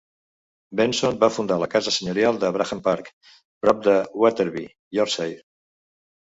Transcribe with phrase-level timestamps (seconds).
[0.79, 4.67] Benson va fundar la casa senyorial de Bramham Park, prop de Wetherby,
[5.01, 5.41] Yorkshire.